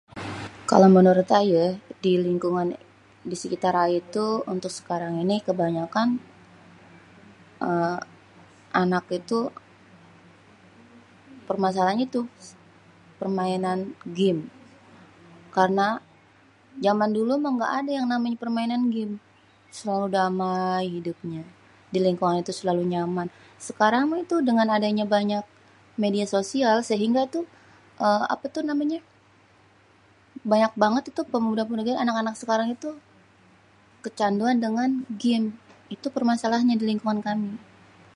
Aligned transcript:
Kalo 0.69 0.85
menurut 0.95 1.29
ayé 1.39 1.63
di 2.03 2.11
lingkungan 2.25 2.67
di 3.29 3.35
sekitar 3.41 3.73
ayé 3.85 3.99
tuh 4.15 4.31
untuk 4.53 4.71
sekarang 4.79 5.13
ini 5.23 5.35
kebanyakan 5.47 6.07
anak 8.83 9.05
itu 9.19 9.39
pemasalahannya 11.49 12.05
itu, 12.09 12.21
ya 12.27 12.29
itu 12.29 12.47
permainan 13.19 13.79
gem. 14.17 14.37
Karena 15.55 15.87
jaman 16.85 17.11
dulu 17.17 17.33
mah 17.43 17.53
kagak 17.55 17.71
ada 17.79 17.91
yang 17.97 18.07
namanya 18.13 18.37
permainan 18.43 18.81
gem. 18.93 19.11
Selalu 19.79 20.05
damai 20.17 20.83
hidupnya 20.97 21.41
di 21.93 21.99
lingkungan 22.05 22.37
itu 22.43 22.51
selalu 22.59 22.81
nyaman. 22.93 23.27
Sekarang 23.67 24.03
mah 24.09 24.19
itu 24.25 24.35
dengan 24.49 24.67
adanya 24.77 25.03
media 26.03 26.25
sosial, 26.35 26.75
sehingga 26.89 27.21
tuh 27.35 27.45
apa 28.33 28.45
tuh 28.53 28.63
namanya 28.69 28.99
banyak 30.51 30.73
banget 30.83 31.03
pemuda-pemuda 31.33 31.93
anak-anak 32.03 32.33
jaman 32.35 32.41
sekarang 32.43 32.67
tuh 32.85 32.95
kecanduan 34.05 34.57
dengan 34.65 34.89
gem. 35.21 35.43
Itu 35.95 36.07
permasalahannya 36.15 36.75
di 36.81 36.85
lingkungan 36.95 37.19
kami. 37.27 37.51